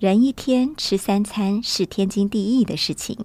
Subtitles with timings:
[0.00, 3.18] 人一天吃三餐是天经地义的事情。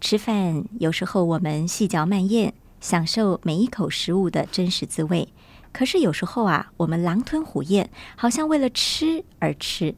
[0.00, 5.28] 吃饭有时候我们细嚼慢咽，享受每一口食物的真实滋味；
[5.72, 9.94] 可是有时候啊，我们狼吞虎咽，好像为了吃而吃。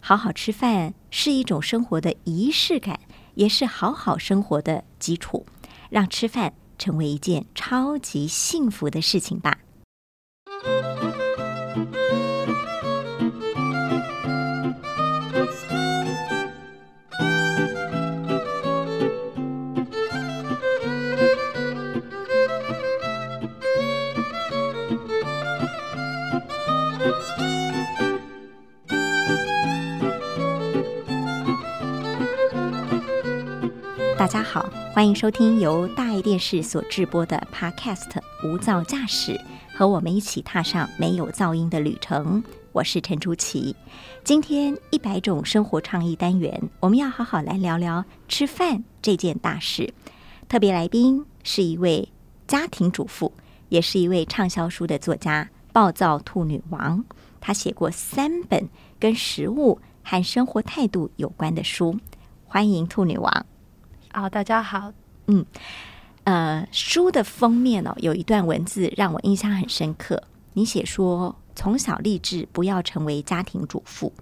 [0.00, 2.98] 好好吃饭是一种生活的仪式感，
[3.36, 5.46] 也是好好生活的基础。
[5.88, 9.60] 让吃饭成为一件超级幸福的事情吧。
[34.20, 38.10] 大家好，欢迎收听由大爱电视所制播的 Podcast
[38.44, 39.32] 《无噪驾驶》，
[39.74, 42.44] 和我们一起踏上没有噪音的旅程。
[42.72, 43.74] 我是陈竹琪。
[44.22, 49.90] 今天一百种生活创意单元，我们要好好来聊聊吃饭这件大事。
[50.50, 52.06] 特别来宾是一位
[52.46, 53.32] 家庭主妇，
[53.70, 57.02] 也是一位畅销书的作家——暴躁兔女王。
[57.40, 61.98] 她写过三本跟食物和生活态度有关的书。
[62.44, 63.46] 欢迎兔女王。
[64.12, 64.92] 啊，大家好。
[65.26, 65.46] 嗯，
[66.24, 70.24] 呃，书的封面哦，有一段文字让我印象很深刻。
[70.54, 74.12] 你写说，从小立志不要成为家庭主妇。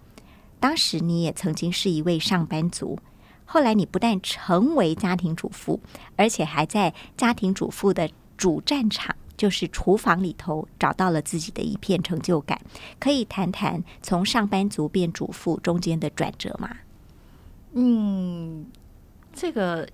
[0.60, 2.98] 当时你也曾经是一位上班族，
[3.46, 5.80] 后来你不但成为家庭主妇，
[6.16, 12.60] 而且还在家庭主妇的主战场，就是厨房里头找到了自己的一片成就感。
[12.98, 16.76] 可以谈谈从上班族变主妇中间的转折吗？
[17.72, 18.66] 嗯。
[19.40, 19.88] 这个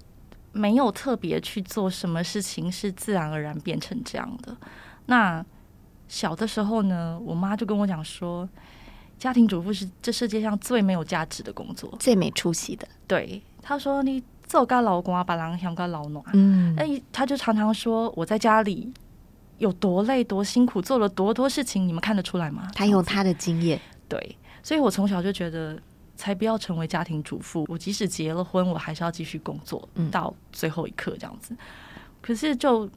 [0.52, 4.56] 没有特别去做什么事情，是自然而然变成这样的。
[5.04, 5.44] 那
[6.08, 8.48] 小的时候呢，我妈就跟我讲说，
[9.18, 12.88] 家庭主妇是这世界上最没有价值的工作，最没出息的。
[13.06, 16.24] 对，她说你做个老公啊，把狼想个老暖。
[16.32, 18.90] 嗯，哎，她就常常说我在家里
[19.58, 22.66] 有多累多辛苦，做了多多事情，你们看得出来吗？
[22.74, 25.78] 他用他的经验，对，所以我从小就觉得。
[26.16, 27.64] 才不要成为家庭主妇。
[27.68, 31.56] 我即使结了婚，我还是要继续工作到最后一刻这样子。
[32.20, 32.88] 可是，就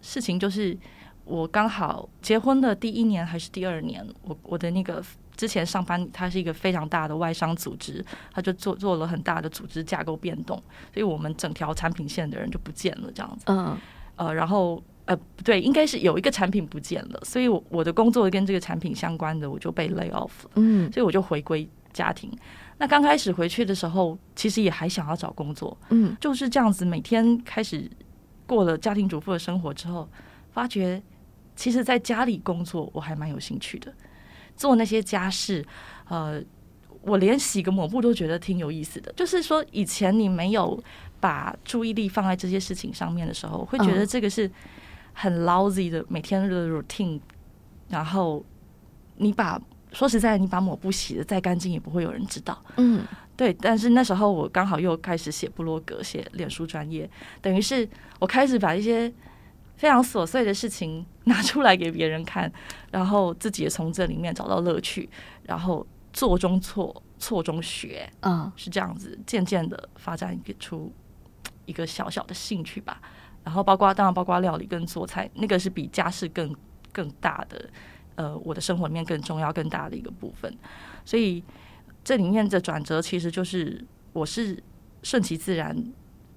[0.00, 0.76] 事情就是，
[1.24, 5.04] 我刚好结婚的第一年还是第二年，我我的那个
[5.36, 8.02] 之前上班，它是一个非常大的外商组织，
[8.32, 10.56] 他就做做了很大的组织架构变动，
[10.94, 13.44] 所以我们整条产品线的人就不见了这样子。
[13.48, 13.76] 嗯，
[14.16, 20.50] 呃，然后呃，不对，应该是有一个产品不见了，所以我我的工作跟这个产品相关的，我就被 lay off 了。
[20.54, 21.68] 嗯，所以我就回归。
[21.96, 22.30] 家庭，
[22.76, 27.90] 那刚开始回去的时候，其实也还想要找工作，嗯，就是这样子，每天开始
[28.46, 30.06] 过了家庭主妇的生活之后，
[30.52, 31.02] 发觉
[31.56, 33.90] 其实在家里工作我还蛮有兴趣的，
[34.54, 35.64] 做那些家事，
[36.10, 36.38] 呃，
[37.00, 39.10] 我连洗个抹布都觉得挺有意思的。
[39.16, 40.78] 就是说，以前你没有
[41.18, 44.50] 把注意力放在这些事情上面的时候，会觉得这个是
[45.14, 47.18] 很 lousy 的每天的 routine，
[47.88, 48.44] 然后
[49.16, 49.58] 你把。
[49.92, 52.62] 说实在，你把抹布洗的再干净，也不会有人知道。
[52.76, 53.02] 嗯，
[53.36, 53.52] 对。
[53.54, 57.08] 但是那时候我刚好又开始写部落格、写脸书专业，
[57.40, 57.88] 等于是
[58.18, 59.10] 我开始把一些
[59.76, 62.52] 非常琐碎的事情拿出来给别人看，
[62.90, 65.08] 然后自己也从这里面找到乐趣，
[65.44, 68.10] 然后做中错，错中学。
[68.20, 70.92] 嗯，是这样子，渐渐的发展出
[71.64, 73.00] 一个小小的兴趣吧。
[73.44, 76.54] 然后包括当然包括料理跟做菜，那个是比家事更
[76.92, 77.70] 更大的。
[78.16, 80.52] 呃，我的生活里面更重要、更大的一个部分，
[81.04, 81.42] 所以
[82.02, 84.62] 这里面的转折其实就是我是
[85.02, 85.76] 顺其自然、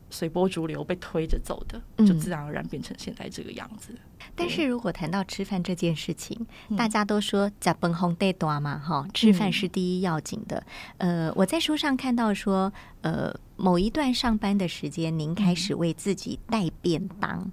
[0.09, 3.94] 随波逐流被推着走的，就自然而然变成现在这个样子。
[4.35, 6.45] 但是如果谈到吃饭这件事情，
[6.78, 10.63] 大家都说“加本红得多”嘛，哈，吃饭是第一要紧的。
[10.97, 17.51] 呃，我在书上看到说，呃，某一段上班的时间，您开始为自己带便当。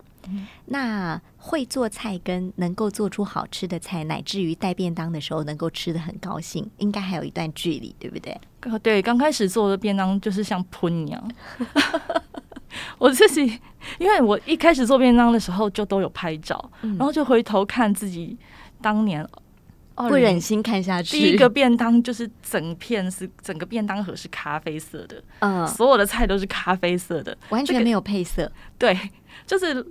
[0.66, 8.38] 那会做菜跟能够做出好吃的菜，乃至于带便当的时候能够吃的很高兴，应该还有一段距离，对不对？
[8.82, 11.30] 对，刚开始做的便当就是像喷一样。
[12.98, 13.60] 我自己，
[13.98, 18.36] 因为我一开始做便当的时候就都有拍照，然后就回头看自己
[18.82, 19.26] 当年，
[19.94, 21.18] 不忍心看下去。
[21.18, 28.50] 第一个便当就是整片是整个便当盒是咖啡色的，嗯，所有的菜都是咖啡色的，完全没有配色。
[28.76, 28.98] 对，
[29.46, 29.86] 就是。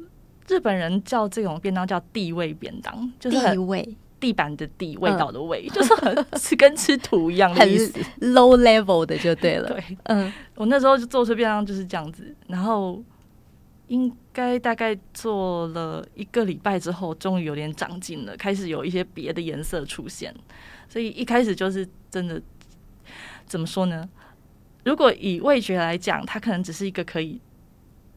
[0.48, 9.70] 日本人叫这种便当叫地位便当，就是地位地板的地，味道的味，就是很是跟吃土一样的 意思，low level 的就对了。
[9.70, 13.04] 对，嗯，我那时候就做出便当就是这样子，然后
[13.88, 20.34] 应该大概做了一个礼拜之后，终于有点长进了，开始有一些别的颜色出现，
[20.88, 22.42] 所以一开始就是真的
[23.46, 24.08] 怎么说呢？
[24.84, 27.40] 如果以味觉来讲，它可能只是一个可以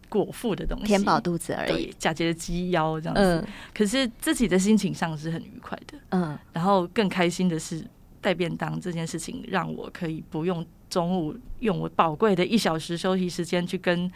[0.08, 1.94] 果腹的东西，填饱肚子而已，。
[1.98, 3.44] 假节的鸡腰这样子。
[3.44, 7.84] 嗯可是自己的心情上是很愉快的，嗯，然后更开心的是
[8.20, 14.10] 带便当这件事情，让我可以不用中午用我宝贵的一小时休息时间去跟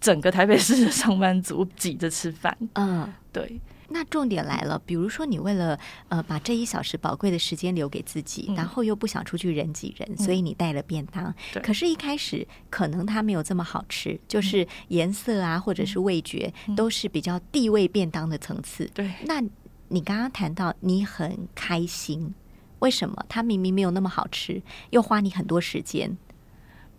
[0.00, 2.56] 整个台北市的上班族挤着吃饭。
[2.74, 3.58] 嗯，对，
[3.92, 5.78] 那重点来了，比如说你为了
[6.08, 11.32] 呃把这一小时宝贵的时间留给自己，嗯然后又不想出去人挤人，所以你带了便当。
[11.62, 18.90] 可是，一开始可能它没有这么好吃，就是颜色啊，或者是味觉，都是比较地位便当的层次。
[18.94, 19.42] 对，那
[19.88, 22.34] 你刚刚谈到你很开心，
[22.78, 23.14] 为什么？
[23.28, 26.16] 它明明没有那么好吃，又花你很多时间。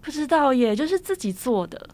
[0.02, 1.90] 不知道耶，就是自己做的。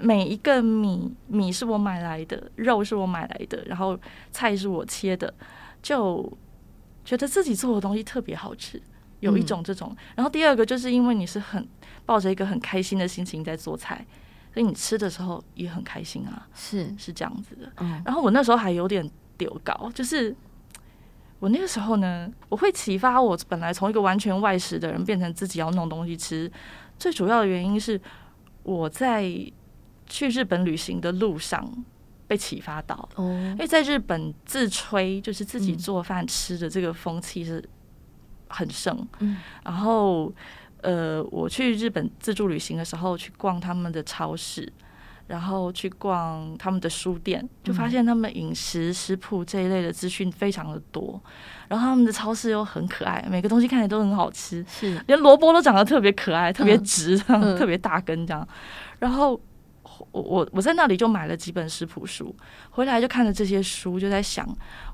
[0.00, 3.98] 每一个米米是我买来的，肉是我买来的，然后
[4.30, 5.32] 菜是我切的，
[5.82, 6.32] 就
[7.04, 8.80] 觉得自己做的东西特别好吃，
[9.20, 9.94] 有一种这种。
[10.16, 11.66] 然后第二个就是因为你是很
[12.06, 14.04] 抱着一个很开心的心情在做菜，
[14.52, 17.70] 所以你吃的时候也很开心啊，是，是这样子的。
[17.78, 20.34] 嗯然后我那时候还有点丢高，就是
[21.38, 26.50] 我那个时候呢，我会启发我本来从一个完全外食的人变成自己要弄东西吃，
[26.98, 28.00] 最主要的原因是
[28.62, 29.22] 我在
[30.10, 31.66] 去日本旅行的路上
[32.26, 33.24] 被启发到，哦。
[33.52, 35.78] 因，为在日本自吹就是自己嗯。
[35.78, 37.66] 做饭吃的这个风气是
[38.48, 39.38] 很盛，嗯。
[39.64, 40.30] 然后
[40.82, 44.70] 呃，我去日本自助旅行的时候，去逛他们的超市，
[45.26, 51.20] 然后去逛他们的书店，就发现他们饮食食谱这一类的资讯非常的多，
[51.68, 56.84] 然后他们的超市又很可爱，每个东西看起来都很好吃，是，连萝卜都长得特别可爱，特别嗯。
[56.84, 58.46] 直，特别大根这样。
[58.98, 59.38] 然后
[60.12, 62.34] 我我我在那里就买了几本食谱书，
[62.70, 64.48] 回来就看了这些书，就在想，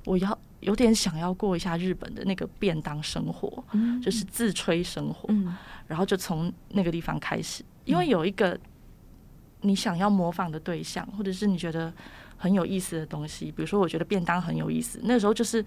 [0.04, 5.26] 我要有点想要过一下日本的那个便当生活，嗯就是自吹生活。
[5.28, 5.54] 嗯
[5.86, 8.58] 然后就从那个地方开始，因为有一个
[9.60, 11.92] 你想要模仿的对象，或者是你觉得
[12.36, 15.64] 很有意思的东西，比如说我觉得便当很有意思，那时候就是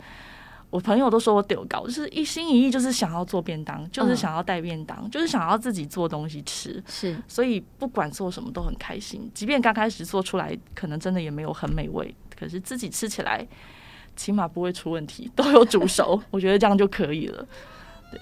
[0.70, 6.84] 我朋友都说我丢高，就是一心一意就是想要做便当，就是想要带便当，就是想要自己做东西吃。
[6.88, 13.48] 是，所以不管做什么都很开心，即便刚开始做出来可能真的也没有很美味，可是自己吃起来
[14.16, 17.48] 起码不会出问题，都有煮熟， 我觉得这样就可以了。
[18.12, 18.20] 对。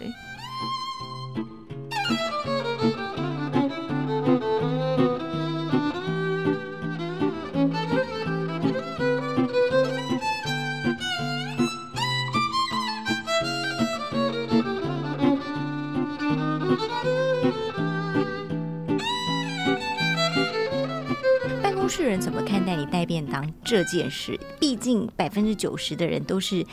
[21.61, 24.39] 办公室人怎么看待你带便当这件事？
[24.59, 26.65] 毕竟百分之九十的人都是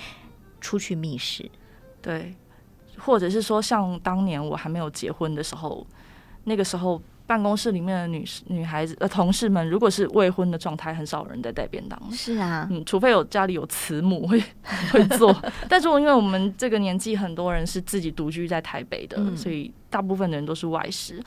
[0.60, 1.50] 出去觅食。
[2.02, 2.34] 对，
[2.98, 5.86] 或者是说，像当年我还没有结婚的时候，
[6.44, 11.98] 那个时候办公室里面的女士女孩子呃同事们，如果是未婚的状态，很少人在带便当。
[12.12, 14.42] 是啊，嗯，除非有家里有慈母会
[14.92, 15.34] 会做，
[15.68, 19.36] 但是我因为我们这个年纪，很多人是自己独居在台北的，嗯。
[19.36, 21.22] 所以大部分的人都是外食。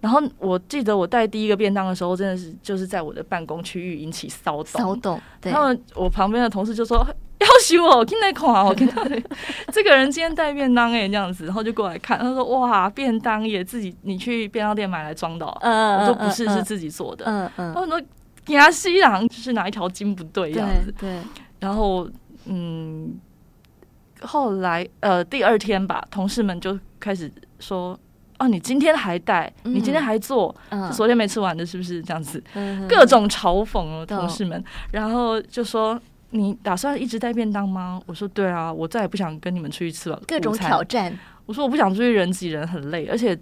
[0.00, 7.04] 然后我记得我带第一个便当的时候，真的是就是在我的办公区域引起骚动，骚动，对，他们我旁边的同事就说
[7.40, 9.02] ：“要许我，听那款我看到
[9.72, 17.24] 这个人今天带便当哎、这样子，然后就过来看，他说：哇，便当也自己你去便当店买来装的哦、嗯我说不是，是自己做的。
[17.26, 18.00] 嗯嗯，他说
[18.48, 21.20] 牙西郎就是哪一条筋不对这样子，对对，
[21.60, 22.08] 然后
[22.46, 23.16] 嗯，
[24.20, 27.98] 后来呃第二天吧，同事们就开始说。
[28.40, 29.52] 哦，你今天还带？
[29.64, 30.54] 你今天还做？
[30.68, 32.40] 嗯是昨天没吃完的，是不是这样子？
[32.54, 34.62] 嗯各种嘲讽哦，同事们，
[34.92, 38.00] 然后就说你打算一直带便当吗？
[38.06, 40.22] 我说对啊，我再也不想跟你们出去吃了。
[40.26, 43.38] 各种挑战，我说我不想出去人挤人，很累，而且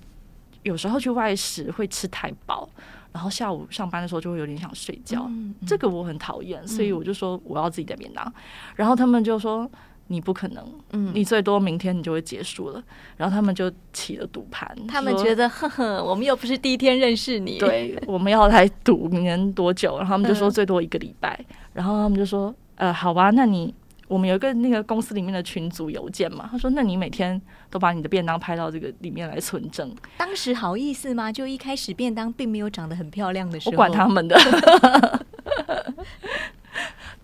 [0.63, 2.69] 有时候去外食会吃太饱，
[3.13, 8.33] 然后下午上班的时候就会有点想睡觉，嗯嗯这个我很讨厌，所以我就说我要自己带便当。
[8.77, 9.69] 然后他们就说
[10.09, 12.81] 你不可能，嗯你最多明天你就会结束了。
[13.17, 19.99] 然后他们就起了赌盘，他们觉得，呵呵，我们又不是第一天认识你，，对，我们要来赌明年多久？
[19.99, 23.75] 然后他们就说嗯最多一个礼拜，然后他们就说，呃，好吧，那你
[24.09, 27.41] 我们有一个那个公司里面的群组邮件嘛，他说，那你每天
[27.71, 31.33] 都把你的便当拍到这个里面来存证，当时好意思吗？
[31.33, 34.39] 就一开始便当并没有长得很漂亮的时候，我管他们的。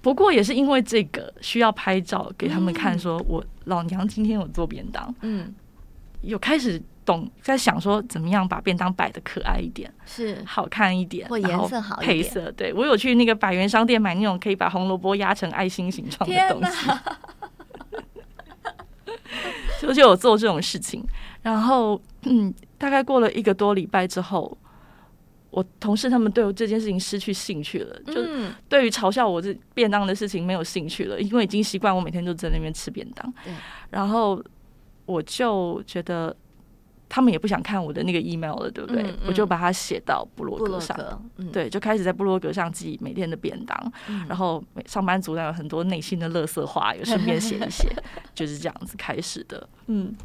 [0.00, 5.54] 不过也是因为这个需要拍照给他们看，说我老娘今天有做便当，嗯，
[6.22, 9.92] 有开始懂在想说怎么样把便当摆的可爱一点。
[10.06, 12.50] 是好看一点，或颜色好一点配色。
[12.52, 16.90] 对我有去那个百元商店买那种可以把红萝卜压成爱心形状的东西，
[19.80, 21.04] 就就有做这种事情。
[21.42, 24.56] 然后嗯，大概过了一个多礼拜之后，
[25.50, 33.52] 我同事他们对我这件事情失去兴趣了，就嗯，对于嘲笑我这便当的事情没有兴趣了，因为已经习惯我每天都在那边吃便当对。
[33.90, 34.40] 然后
[35.04, 36.34] 我就觉得
[37.14, 39.02] 他们也不想看我的那个 email 了，对不对？
[39.02, 40.96] 嗯嗯我就把它写到部落部格上。
[40.96, 47.94] 格，嗯，对，就开始在部落格上记每天的便当，嗯然后上班族呢有很多内心的乐色话，也顺便写一写，
[48.34, 49.68] 就是这样子开始的。
[49.88, 50.16] 嗯，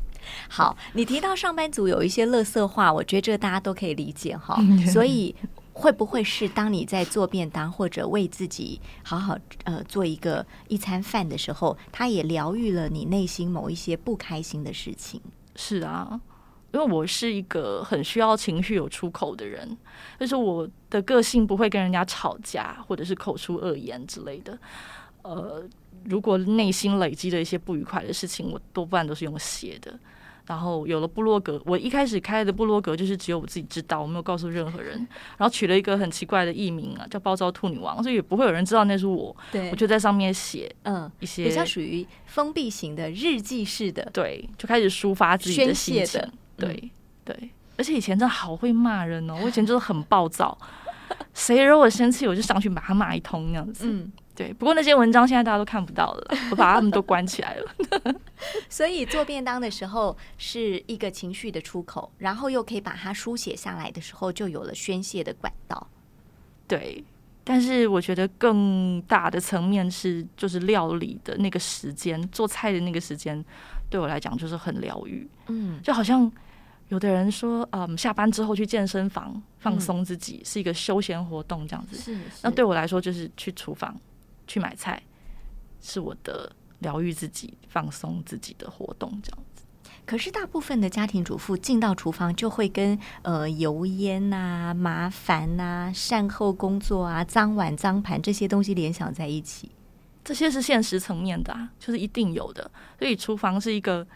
[0.48, 4.58] 好，你提到上班族有一些乐色话，我觉得这个大家都可以理解哈。
[4.88, 5.36] 所以
[5.74, 15.20] 会不会是当你在做便当或者为自己好好呃做一个一餐饭的时候，它也疗愈了你内心某一些不开心的事情？
[15.58, 16.22] 是啊，
[16.74, 19.78] 因为我是一个很需要情绪有出口的人，
[20.20, 24.58] 就是我的个性不会跟人家吵架，或者是口出恶言之类的。
[25.22, 25.64] 呃，
[26.06, 29.98] 如果内心累积的一些不愉快的事情，我多半都是用写的。
[30.46, 34.96] 然后有了部落格，我一开始开的部落格就是只有我自己知道，我没有告诉任何人。
[35.38, 39.36] 然后取了一个很奇怪的艺名啊，叫“暴躁兔女王”，所以也不会有人知道那是我。
[39.52, 46.22] 对我就在上面写嗯，一些比较属于封闭型的日记式的，对，就开始抒发自己的心情。
[46.58, 46.92] 对
[47.24, 50.58] 对，而且以前真的好会骂人哦，我以前就是很暴躁，
[51.34, 53.86] 谁惹我生气，我就上去把他骂一通那样子。
[53.88, 58.16] 嗯，对，不过那些文章现在大家都看不到了，我把他们都关起来了。
[58.70, 65.88] 所以做便当的时候是一个情绪的出口，然后又可以把它书写下来的时候，就有了宣泄的管道。
[66.68, 67.04] 对，
[67.44, 73.44] 但是我觉得更大的层面是，就是料理的那个时间，做菜的那个时间，
[73.90, 75.28] 对我来讲就是很疗愈。
[75.48, 76.30] 嗯，就好像
[76.90, 81.98] 有的人说，嗯，下班之后去健身房放松自己、是一个休闲活动，这样子。
[81.98, 84.00] 是那对我来说，就是去厨房
[84.48, 85.02] 去买菜，
[85.82, 89.64] 是我的疗愈自己、放松自己的活动，这样子。
[90.06, 99.70] 可是大部分的家庭主妇进到厨房就会跟呃油烟呐、麻烦呐、善后工作啊、脏碗脏盘这些东西联想在一起。
[100.24, 102.72] 这些是现实层面的、啊，就是一定有的。
[102.98, 104.08] 所以厨房是一个，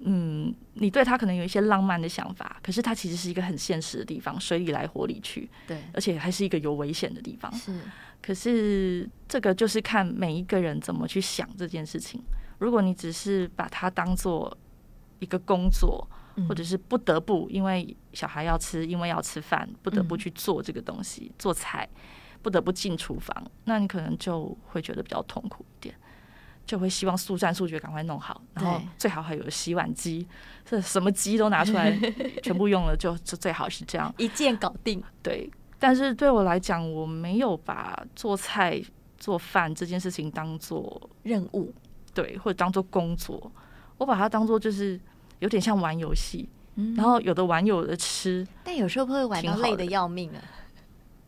[0.00, 7.52] 嗯，你对他可能有一些浪漫的想法，可是它其实是一个很现实的地方，水里来火里去，对，而且还是一个有危险的地方。
[7.54, 7.80] 是
[8.22, 12.20] 可是这个就是看每一个人怎么去想这件事情。
[12.58, 14.56] 如果你只是把它当做
[15.18, 21.88] 一个工作，嗯或者是不得不因为小孩要吃，因为要吃饭，不得不嗯去做这个东西，做菜，
[22.42, 23.34] 不得不进厨房，
[23.64, 25.94] 那你可能就会觉得比较痛苦一点。
[26.66, 30.26] 就会希望速战速决，赶快弄好，然后最好还有洗碗机，
[30.64, 31.96] 这什么机都拿出来，
[32.42, 34.12] 全部用了就就最好是这样。
[34.18, 35.02] 一键搞定。
[35.22, 38.82] 对，但是对我来讲，我没有把做菜、
[39.16, 41.72] 做饭这件事情当做任务，
[42.12, 43.50] 对，或者当做工作，
[43.96, 45.00] 我把它当做就是
[45.38, 48.46] 有点像玩游戏，嗯然后有的玩，有的吃。
[48.64, 50.42] 但有时候会玩到累的要命啊。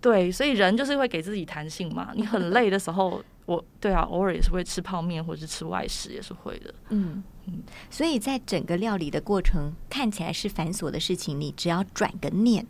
[0.00, 2.12] 对，所以人就是会给自己弹性嘛。
[2.14, 6.74] 你很累的时候，我对啊，偶尔也是会吃泡面或者是吃外食，也是会的。
[6.90, 12.66] 嗯嗯，所以在整个料理的过程看起来是繁琐的事情，你只要转个念，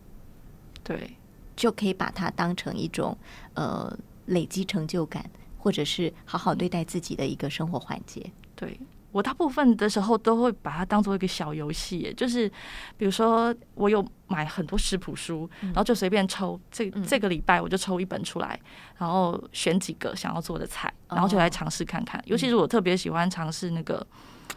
[0.85, 1.17] 对，
[1.57, 3.19] 就可以把它当成一种
[3.55, 8.31] 呃累积成就感，或者是好好对待自己的一个生活环节。
[8.55, 8.79] 对
[9.11, 12.49] 我大部分的时候都会把它当做一个小游戏耶，就是
[12.97, 17.03] 比如说我有买很多食谱书，然后就随便抽，这嗯。
[17.05, 18.61] 这个礼拜我就抽一本出来，
[18.99, 22.23] 然后选几个想要做的菜，然后就来尝试看看。
[22.27, 24.07] 尤其是我特别喜欢尝试那个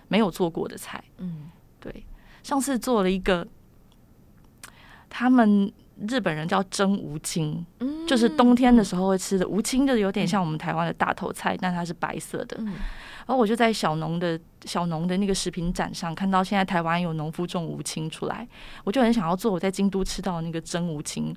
[0.10, 1.50] 没有做过的菜，嗯。
[1.80, 2.06] 对，
[2.44, 3.48] 上次做了一个，
[5.10, 5.72] 他们
[6.08, 8.08] 日本人叫蒸无青，嗯。
[8.08, 12.58] 就是冬天的时候会吃的无青，就是有点像我们台湾的大头菜，但它是白色的。
[12.60, 12.66] 嗯。
[12.66, 18.46] 然后我就在小农的小农的那个食品展上看到，现在台湾有农夫种无青出来，
[18.84, 21.34] 我就很想要做我在京都吃到的那个蒸无青。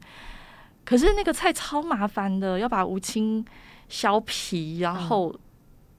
[0.85, 3.44] 可是那个菜超麻烦的，要把无青
[3.88, 5.35] 削皮，然后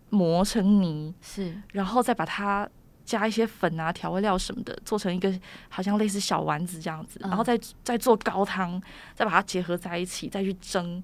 [0.10, 1.56] 磨成泥，是。
[1.72, 2.68] 然后再把它
[3.06, 5.32] 加一些粉啊、调味料什么的，做成一个
[5.70, 8.82] 好像类似小丸子这样子，嗯然后再再做高汤，
[9.14, 11.04] 再把它结合在一起，再去蒸，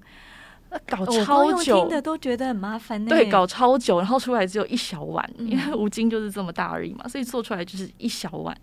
[0.68, 1.88] 呃搞超久。
[1.88, 3.08] 的都觉得很麻烦呢。
[3.08, 8.56] 对，搞超久，然后出来只有一小碗，嗯因为五斤就是这么大而已嘛，所以做出来就是一小碗，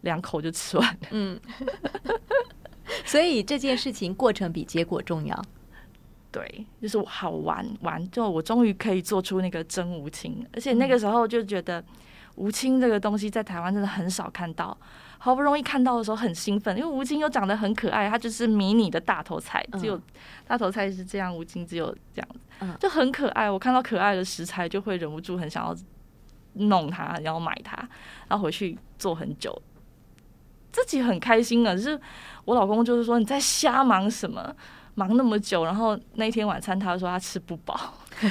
[0.00, 1.08] 两口就吃完了。
[1.10, 1.38] 嗯，
[3.04, 5.44] 所以这件事情过程比结果重要。
[6.30, 11.82] 对，就是好玩玩，就我终于可以做出那个真无情，而且那个时候就觉得
[12.38, 14.76] 无青这个东西在台湾真的很少看到，
[15.18, 20.02] 好不容易看到的时候很兴奋，因为吴青又长得很可爱，它就是迷你的大头菜，只有嗯
[20.46, 22.28] 大头菜是这样，吴青只有这样
[22.60, 23.50] 嗯，就很可爱。
[23.50, 25.76] 我看到可爱的食材就会忍不住很想要
[26.54, 27.76] 弄它，然后买它，
[28.28, 29.60] 然后回去做很久。
[30.70, 31.74] 自己很开心啊。
[31.74, 31.98] 就是
[32.44, 34.54] 我老公就是说你在瞎忙什么，
[34.94, 37.94] 忙那么久，然后那天晚餐他说他吃不饱，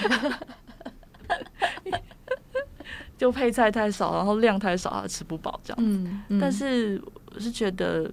[3.18, 5.78] 就配菜太少，然后量太少，他吃不饱这样。
[5.82, 7.02] 嗯，嗯但是
[7.34, 8.12] 我是觉得，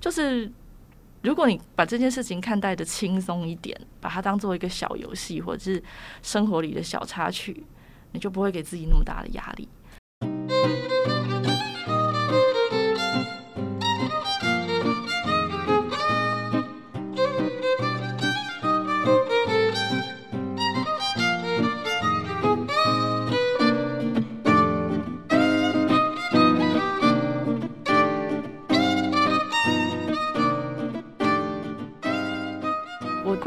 [0.00, 0.50] 就是
[1.22, 5.82] 如果你把这件事情看待的轻松一点，把它当做一个小游戏，或者是
[6.22, 7.64] 生活里的小插曲，
[8.12, 9.68] 你就不会给自己那么大的压力。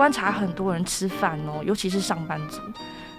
[0.02, 2.60] 观察很多人吃饭哦，尤其是上班族，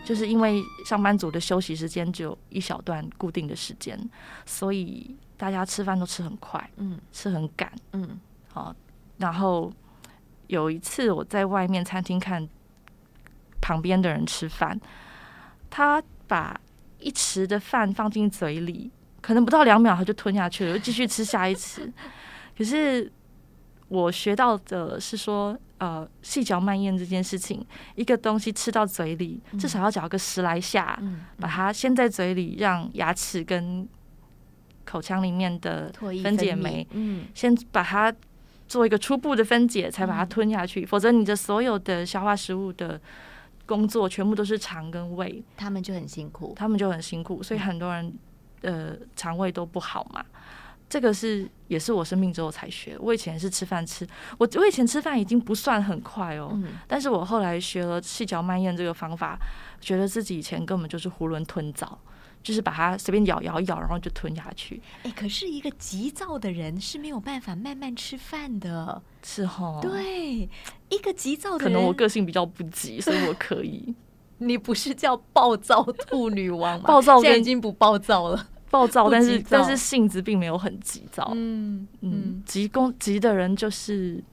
[0.04, 3.96] 就是因为上班族的休息时间只有一小段固定的时间，
[4.44, 7.72] 所以大家吃饭都吃很快，嗯吃很赶。
[7.92, 8.74] 嗯好，
[9.18, 9.72] 然后
[10.48, 12.48] 有一次我在外面餐厅看
[13.60, 14.76] 旁边的人吃饭，
[15.70, 16.60] 他把
[16.98, 21.88] 一匙的饭放进嘴里，可能不到两秒他就吞下去了，又继续吃下一匙。
[22.58, 23.12] 可是
[23.86, 33.88] 我学到的是说，呃，细嚼慢咽这件事情，一个东西吃到嘴里，至少要嚼个十来下，嗯，把它先在嘴里，让牙齿跟
[34.84, 38.14] 口腔里面的分解酶嗯先把它
[38.68, 40.86] 做一个初步的分解，才把它吞下去。
[40.86, 43.00] 否则，你的所有的消化食物的
[43.66, 46.52] 工作全部都是肠跟胃，他们就很辛苦。
[46.54, 48.14] 他们就很辛苦，所以很多人
[48.60, 50.24] 呃肠胃都不好嘛。
[50.92, 52.94] 这个是也是我生病之后才学。
[53.00, 54.06] 我以前是吃饭吃，
[54.37, 59.38] 我我以前吃饭已经不算很快哦，嗯但是我后来学了细嚼慢咽这个方法，
[59.80, 61.99] 觉得自己以前根本就是囫囵吞枣，
[62.42, 64.82] 就是把它随便咬咬咬，然后就吞下去。
[65.04, 69.00] 哎，可是一个急躁的人是没有办法慢慢吃饭的。
[69.22, 70.46] 是哈，，对，
[70.90, 73.95] 一个急躁的人，可能我个性比较不急，所以我可以。
[74.36, 76.84] 你不是叫暴躁兔女王吗？
[76.86, 78.49] 暴躁跟现在已经不暴躁了。
[78.73, 81.30] 暴躁，但是但是性子并没有很急躁。
[81.37, 84.25] 嗯嗯，急攻急的人就是，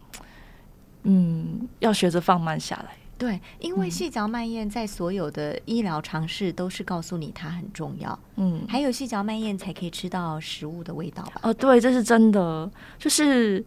[1.04, 2.95] 嗯，要学着放慢下来。
[3.17, 11.41] 对，因为嗯细嚼慢咽在所有的医疗尝试都是告诉你它很重要，嗯，还有细嚼慢咽才可以吃到食物的味道吧。
[11.43, 12.71] 哦，对，这是真的。
[12.97, 13.62] 就是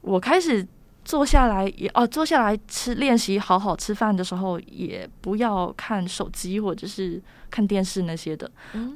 [0.00, 0.66] 我开始
[1.04, 8.50] 坐下来也哦，坐下来吃练习好好吃饭的时候，也不要看手机或者是看电视那些的。
[8.72, 8.94] 嗯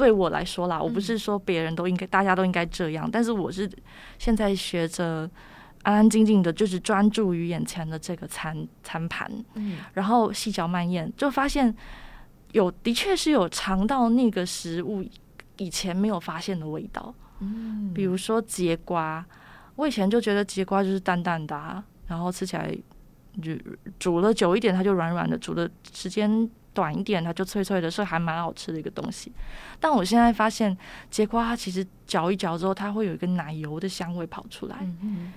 [0.00, 1.02] 对我来说啦，我不嗯。
[1.02, 3.70] 是说别人都应该，大家都应该这样，但是我是
[4.18, 5.28] 现在学着
[5.82, 9.76] 安安静静的，就是专注于眼前的这个餐餐盘，嗯。
[9.92, 11.74] 然后细嚼慢咽，就发现
[12.52, 15.04] 有的确是有尝到那个食物
[15.58, 17.92] 以前没有发现的味道，嗯。
[17.92, 19.22] 比如说节瓜，
[19.76, 22.74] 我以前就觉得节瓜就是淡淡的、啊，然后吃起来
[23.42, 23.52] 就
[23.98, 29.32] 煮了久一点它就软软的，煮的时间短一点它就脆脆的，是还蛮好吃的一个东西。
[29.78, 30.76] 但我现在发现
[31.10, 35.32] 节瓜它其实嚼一嚼之后，它会有一个奶油的香味跑出来，嗯嗯，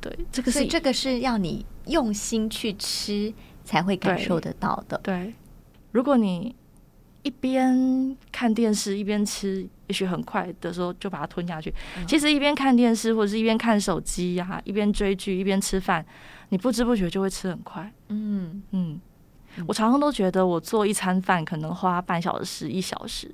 [0.00, 3.32] 对，这个是所以这个是要你用心去吃
[3.64, 4.98] 才会感受得到的。
[5.02, 5.34] 对，
[5.92, 6.54] 如果你
[7.22, 11.74] 一边看电视一边吃，也许很快的时候就把它吞下去。
[11.96, 16.04] 嗯其实一边看电视或者是一边看手机呀、一边追剧一边吃饭，
[16.50, 17.92] 你不知不觉就会吃很快。
[18.08, 19.00] 嗯，嗯嗯，
[19.66, 23.30] 我常常都觉得我做一餐饭可能花半小时一小时，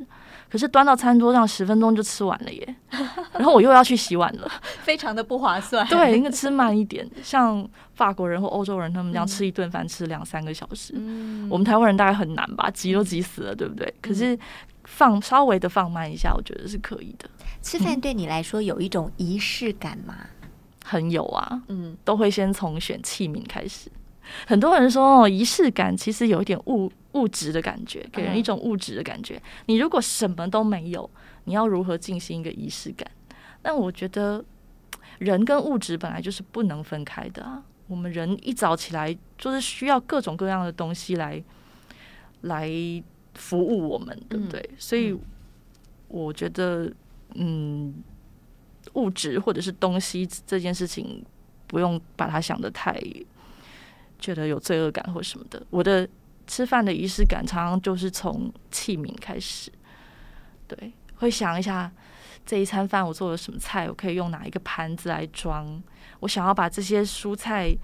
[0.51, 2.77] 可是端到餐桌上十分钟就吃完了耶，
[3.35, 4.51] 然后我又要去洗碗了。
[4.83, 5.87] 非常的不划算。
[5.89, 7.09] 对，应该吃慢一点。
[7.23, 13.93] 像法国人或欧洲人，他们这样嗯吃一顿饭吃两三个小时，嗯我们台湾人大概很难吧，急都急死了，对不对？
[14.01, 14.39] 可是
[14.85, 17.29] 放稍微的放慢一下，我觉得是可以的。
[17.63, 20.15] 吃饭对你来说有一种仪式感吗？
[20.85, 23.91] 很有啊，嗯都会先从选器皿开始。
[24.47, 29.41] 很多人说哦，仪式感其实有一点物物质的感觉，给人一种物质的感觉。
[29.67, 31.09] 你如果什么都没有，
[31.45, 33.09] 你要如何进行一个仪式感？
[33.63, 34.45] 但我觉得
[35.19, 37.63] 人跟物质本来就是不能分开的啊。
[37.87, 41.43] 我们人一早起来就是需要各种各样的东西来
[42.43, 42.71] 来
[43.35, 44.71] 服务我们，对不对？
[44.79, 45.15] 所以
[46.09, 46.91] 我觉得，
[47.35, 47.95] 嗯，
[48.95, 51.25] 物质或者是东西这件事情，
[51.67, 52.99] 不用把它想的太
[54.25, 55.63] 觉得有罪恶感或什么的。
[55.69, 56.09] 我的
[56.47, 59.71] 吃饭的仪式感常常就是从器皿开始，
[60.67, 61.93] 对，会想一下
[62.47, 65.83] 这一餐饭我做了什么菜，我可以用哪一个盘子来装。
[66.21, 67.77] 我想要把这些蔬菜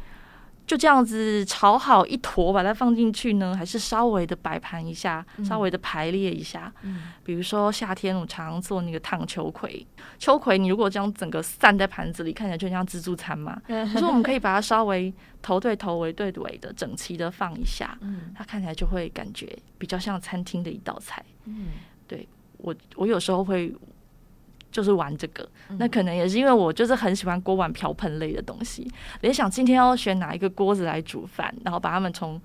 [0.70, 6.72] 就这样子炒好一坨，把它放进去呢，还是稍微的摆盘一下，稍微的排列一下？
[6.82, 9.84] 嗯比如说夏天我常常做那个烫秋葵，
[10.16, 13.60] 秋葵你如果这样整个散在盘子里，看起来就像自助餐嘛。
[13.66, 21.24] 可是我们可以把它稍微头对头、尾对尾的整齐的放一下，嗯它看起来就会感觉比较像餐厅的一道菜。
[21.46, 21.66] 嗯
[22.06, 22.28] 对
[22.58, 23.74] 我我有时候会
[24.70, 25.76] 就是玩这个，嗯。
[25.78, 32.40] 那可能也是因为我就是很喜欢锅碗瓢盆类的东西，联想今天要选哪一个锅子来煮饭，然后把它们从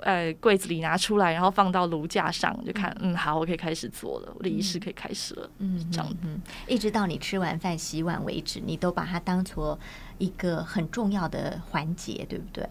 [0.00, 3.14] 呃柜子里拿出来，然后放到炉架上，就看嗯。
[3.16, 5.50] 好，我可以开始做了，我的仪式可以开始了。
[5.58, 6.08] 嗯，这样。
[6.22, 9.78] 嗯，一直到你吃完饭洗碗为止，你都把它当做
[10.18, 12.66] 一个很重要的环节，对不对？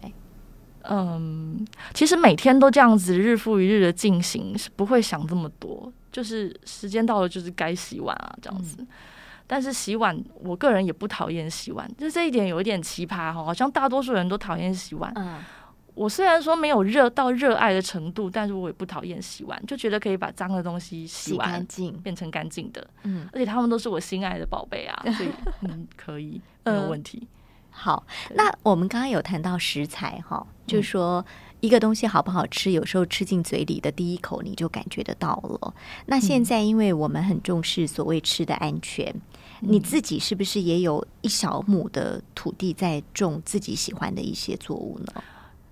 [0.84, 1.62] 嗯，
[1.92, 8.86] 其实每天都这样子日复一日的进行，是不会想这么多，就是时间到了就是该洗碗啊这样子。
[9.46, 15.12] 但是洗碗，我个人也不讨厌洗碗，就这一点有一点奇葩哈，好像大多数人都讨厌洗碗。
[15.16, 15.38] 嗯
[15.94, 25.30] 我虽然说没有热到热爱的程度，但是我也不讨厌洗碗，就觉得可以把脏的东西洗洗完干净，变成干净的，嗯，而且他们都是我心爱的宝贝啊， 所以
[25.62, 27.26] 嗯可以没有问题。
[27.70, 28.06] 好。
[28.34, 31.22] 那我们刚刚有谈到食材哈，就是说
[31.60, 35.74] 一个东西好不好吃，有时候吃进嘴里的第一口你就感觉得到了。
[36.06, 39.14] 那现在因为我们很重视所谓吃的安全，
[39.60, 45.22] 你自己是不是也有一小亩的土地在种自己喜欢的一些作物呢？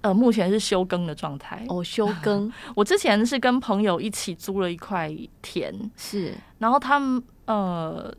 [0.01, 1.64] 呃，目前是休耕的状态。
[1.68, 8.14] 哦，休耕 我之前是跟朋友一起租了一块田，是然后他们呃，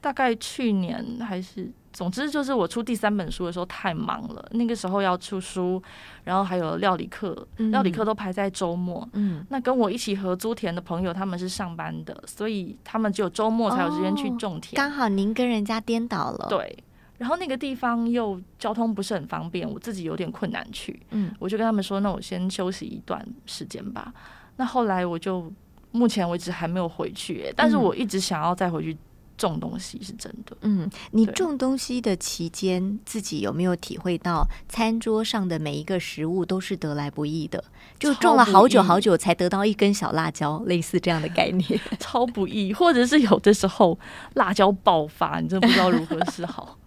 [0.00, 5.82] 大概去年还是，总之就是我出第三本书的时候太忙了，那个时候要出书，
[6.24, 9.08] 然后还有料理课，嗯料理课都排在周末。
[9.14, 14.76] 嗯那跟我一起合租田的朋友，他们是上班的，所以他们只有周末才有时间去种田。
[14.76, 16.76] 刚好您跟人家颠倒了，，对，
[17.16, 21.00] 然后那个地方又交通不是很方便，我自己有点困难去。
[21.12, 24.12] 嗯我就跟他们说，那我先休息一段时间吧。
[24.56, 25.50] 那后来我就
[25.92, 28.94] 目前为止还没有回去耶，但是嗯我一直想要再回去
[29.36, 30.56] 种东西，是真的。
[30.62, 37.62] 嗯，你种东西的期间，自己有没有体会到餐桌上的每一个食物都是得来不易的？
[37.98, 41.80] 就种了好久好久才得到一根小辣椒，类似这样的概念。
[41.98, 43.98] 超不易，或者是有的时候
[44.34, 46.78] 辣椒爆发，你真不知道如何是好，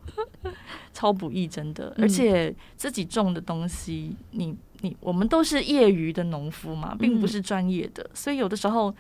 [0.94, 1.94] 超不易，真的。
[1.98, 8.94] 嗯而且自己种的东西，你你我们都是业余的农夫嘛，并不是专业的，所以有的时候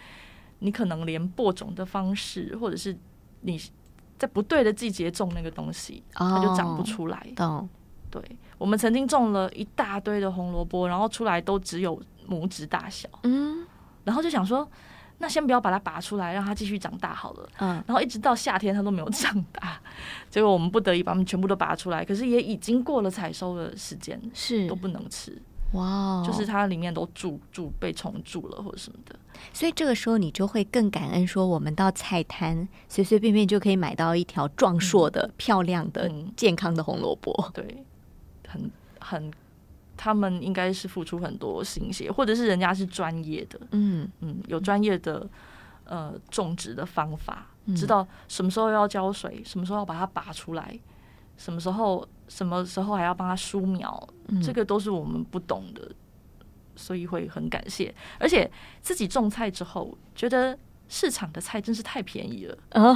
[0.59, 2.97] 你可能连播种的方式，或者是
[3.41, 3.61] 你
[4.17, 7.25] 在不对的季节种那个东西，它就长不哦出来。
[7.35, 7.67] 懂，
[8.09, 8.21] 对，
[8.57, 13.65] 我们曾经种了一大堆的红萝卜，然后出来都只有拇指大小，嗯
[14.03, 14.67] 然后就想说，
[15.19, 17.49] 那先不要把它拔出来，让它继续长大好了。
[17.59, 19.79] 嗯然后一直到夏天它都没有长大，
[20.29, 25.39] 结果我们不得已把它们全部都拔出来，可是也已经过了采收的时间，是都不能吃，
[25.73, 29.15] 哇哦，就是它里面都蛀蛀被虫蛀了或者什么的。
[29.53, 37.51] 所以这个时候你就会更感恩，说我们到菜摊随随便便就可以买到一条壮硕的、漂亮的、嗯健康的红萝卜。
[37.53, 37.83] 对，
[38.47, 39.31] 很很，
[39.95, 44.09] 他们应该是付出很多心血，或者是人家是专业的，嗯。
[44.21, 45.29] 嗯，有专业的
[45.85, 47.75] 呃种植的方法，嗯。
[47.75, 50.77] 知道什么时候要浇水，什么时候要把它拔出来，
[51.39, 54.39] 什么时候什么时候还要帮他疏苗，嗯。
[54.39, 55.89] 这个都是我们不懂的，
[56.75, 57.91] 所以会很感谢。
[58.19, 58.49] 而且
[58.81, 60.55] 自己种菜之后，觉得
[60.87, 62.95] 市场的菜真是太便宜了，哦，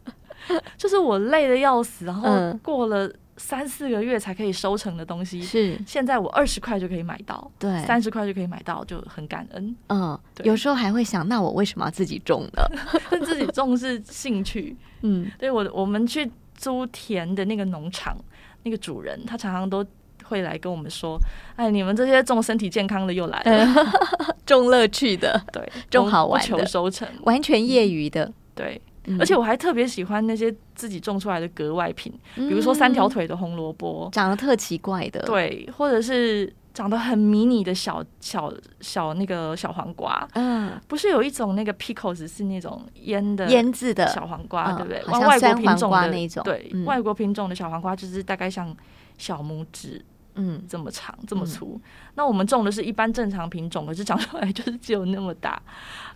[0.78, 2.58] 就是我累的要死，然后嗯。
[2.62, 5.76] 过了三四个月才可以收成的东西，是。
[5.86, 9.74] 现在我二十块就可以买到，对，三十块就可以买到，就很感恩。
[9.88, 12.62] 嗯，有时候还会想，那我为什么要自己种呢？
[13.26, 15.28] 自己种是兴趣，嗯。
[15.38, 18.16] 对我我们去租田的那个农场，
[18.62, 19.84] 那个主人他常常都
[20.24, 21.18] 会来跟我们说
[21.56, 23.84] ：“哎，你们这些种身体健康的又来了。
[24.46, 26.46] 种乐趣的，对，种好玩的。
[26.46, 27.06] 求收成。
[27.22, 29.18] 完全业余的，对，嗯。
[29.20, 40.28] 而且我还特别喜欢那些自己种出来的格外品，比如说三条腿的红萝卜，长得特奇怪的，，对，或者是长得很迷你的小小小那个小黄瓜。
[40.34, 45.20] 嗯，不是有一种那个 pickles 是那种腌的腌制的，小黄瓜，嗯对不对？
[45.26, 48.76] 外国品种的瓜那种对，嗯外国品种的小黄瓜就是大概像
[49.16, 51.80] 小拇指嗯这么长、这么粗。
[52.14, 55.60] 那我们种的是一般正常品种，可是长出来就是只有那么大。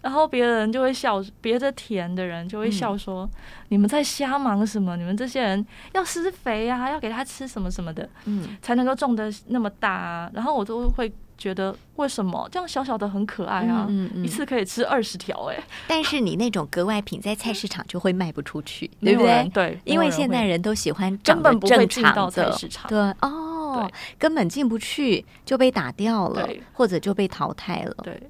[0.01, 3.29] 然后别人就会笑，别的田的人就会笑说
[3.69, 4.97] ：“你们在瞎忙什么？
[4.97, 13.87] 你们这些人要施肥啊，要给它吃什么什么的，嗯，才能够种的那么大啊。”然后我都会觉得，为什么这样小小的很可爱啊？
[13.89, 19.51] 嗯一次可以吃二十条，哎，但是你那种格外品在菜市场就会卖不出去， 对不对？
[19.55, 22.89] 对，因为现在人都喜欢根本不会进到菜市场。
[22.89, 27.95] 对哦，对根本进不去，就被打掉了对，或者就被淘汰了。
[28.03, 28.21] 对，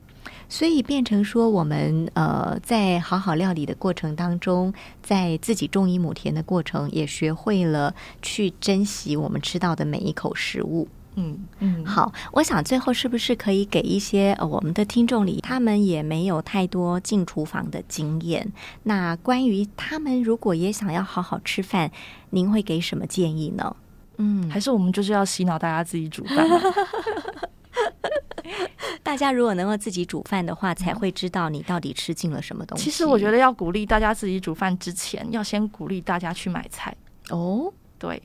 [0.48, 10.86] 所以变成说，我们呃，在好好料理的过程当中，在自己种一亩田的过程，也学会了去珍惜我们吃到的每一口食物。
[11.18, 18.52] 嗯嗯，好，我想最后是不是可以给一些呃我们的听众里，他们也没有太多进厨房的经验。
[18.84, 21.90] 那关于他们如果也想要好好吃饭，
[22.30, 23.74] 您会给什么建议呢？
[24.18, 26.60] 嗯，还是我们就是要洗脑大家自己煮饭嘛。
[29.02, 32.84] 大家如果能够自己煮饭的话，才会知道你到底吃进了什么东西。
[32.84, 36.94] 其实我觉得要鼓励大家自己煮饭之前，要先鼓励大家去买菜。
[37.30, 38.22] 哦，对，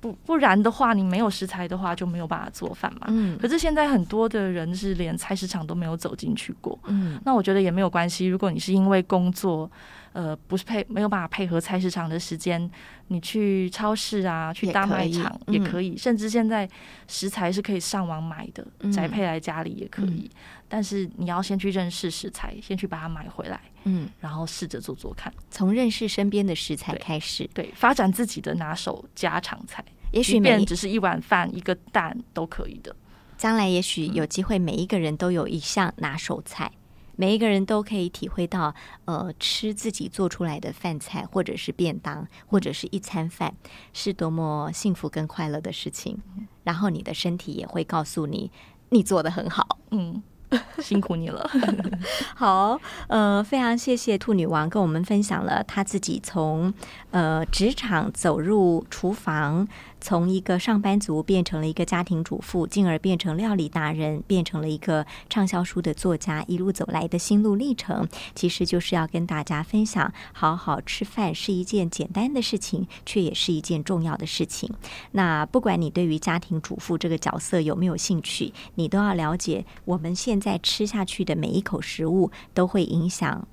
[0.00, 3.06] 不不然的话，你没有食材的话，就没有办法做饭嘛。
[3.08, 8.26] 嗯可是现在很多的人是连菜市场都没有走进去过，嗯那我觉得也没有关系。
[8.26, 9.70] 如果你是因为工作，
[10.12, 12.70] 呃，不是配没有办法配合菜市场的时间，
[13.08, 15.54] 你去超市啊，去大也可以卖场嗯。
[15.54, 16.68] 也可以，甚至现在
[17.06, 18.90] 食材是可以上网买的，嗯。
[18.90, 20.30] 宅配来家里也可以。
[20.68, 25.32] 但是你要先去认识食材，先去把它买回来，嗯，然后试着做做看。
[25.50, 32.94] 从认识身边的食材开始，对，发展自己的拿手家常菜，也许即便只是一碗饭、一个蛋都可以的。
[33.38, 36.70] 将来也许有机会，每一个人都有一项拿手菜，
[37.20, 38.72] 每一个人都可以体会到，
[39.04, 43.52] 呃，吃自己做出来的饭菜，或者是便当，或者是一餐饭，
[43.92, 46.22] 是多么幸福跟快乐的事情。
[46.62, 48.52] 然后你的身体也会告诉你，
[48.90, 49.80] 你做的很好。
[49.90, 50.22] 嗯，
[50.78, 51.50] 辛苦你了。
[52.36, 56.72] 好，呃，非常谢谢兔女王跟我们分享了她自己从
[57.10, 59.66] 呃职场走入厨房，
[60.00, 74.72] 从一个上班族变成了一个家庭主妇，进而变成料理达人，变成了一个畅销书的作家，一路走来的心路历程，其实就是要跟大家分享，好好吃饭是一件简单的事情，却也是一件重要的事情。
[75.12, 83.46] 那不管你对于家庭主妇这个角色有没有兴趣，你都要了解，我们现在吃下去的每一口食物都会影响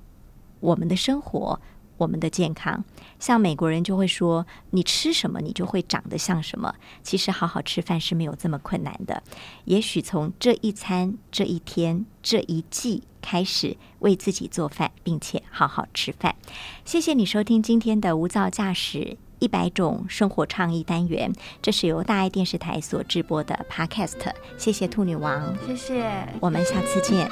[0.60, 1.60] 我们的生活。
[1.96, 2.84] 我们的健康，
[3.18, 6.74] 像美国人就会说，你吃什么，你就会长得像什么。
[7.02, 9.22] 其实好好吃饭是没有这么困难的。
[9.64, 16.36] 也许从这一餐、这一天、这一季开始，为自己做饭，并且好好吃饭。
[16.84, 24.32] 谢谢你收听今天的无噪驾驶一百种生活倡议单元，这是由大爱电视台所直播的 Podcast。
[24.56, 26.28] 谢谢兔女王，谢谢。
[26.40, 27.28] 我们下次见。